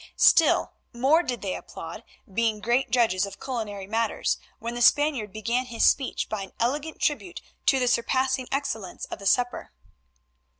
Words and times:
Still 0.17 0.73
more 0.93 1.21
did 1.21 1.43
they 1.43 1.53
applaud, 1.53 2.03
being 2.33 2.59
great 2.59 2.89
judges 2.89 3.27
of 3.27 3.39
culinary 3.39 3.85
matters, 3.85 4.39
when 4.57 4.73
the 4.73 4.81
Spaniard 4.81 5.31
began 5.31 5.65
his 5.65 5.83
speech 5.83 6.27
by 6.27 6.41
an 6.41 6.53
elegant 6.59 6.99
tribute 6.99 7.39
to 7.67 7.77
the 7.77 7.87
surpassing 7.87 8.47
excellence 8.51 9.05
of 9.05 9.19
the 9.19 9.27
supper. 9.27 9.73